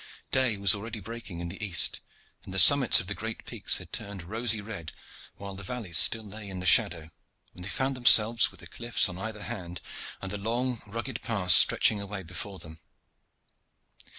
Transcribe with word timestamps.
Day 0.31 0.57
was 0.57 0.73
already 0.73 0.99
breaking 0.99 1.41
in 1.41 1.49
the 1.49 1.63
east, 1.63 2.01
and 2.43 2.51
the 2.51 2.57
summits 2.57 2.99
of 2.99 3.05
the 3.05 3.13
great 3.13 3.45
peaks 3.45 3.77
had 3.77 3.93
turned 3.93 4.23
rosy 4.23 4.59
red, 4.59 4.93
while 5.35 5.53
the 5.53 5.61
valleys 5.61 5.99
still 5.99 6.23
lay 6.23 6.49
in 6.49 6.59
the 6.59 6.65
shadow, 6.65 7.11
when 7.53 7.61
they 7.61 7.69
found 7.69 7.95
themselves 7.95 8.49
with 8.49 8.61
the 8.61 8.65
cliffs 8.65 9.07
on 9.07 9.19
either 9.19 9.43
hand 9.43 9.79
and 10.19 10.31
the 10.31 10.39
long, 10.39 10.81
rugged 10.87 11.21
pass 11.21 11.53
stretching 11.53 12.01
away 12.01 12.23
before 12.23 12.57
them. 12.57 12.79